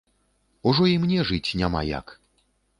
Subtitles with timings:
[0.71, 2.19] Ужо і мне жыць няма як!